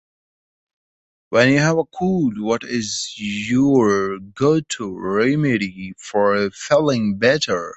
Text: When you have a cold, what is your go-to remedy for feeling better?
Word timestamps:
When 1.29 1.49
you 1.49 1.59
have 1.59 1.77
a 1.77 1.83
cold, 1.85 2.39
what 2.39 2.63
is 2.63 3.13
your 3.19 4.17
go-to 4.17 4.97
remedy 4.99 5.93
for 5.99 6.49
feeling 6.49 7.19
better? 7.19 7.69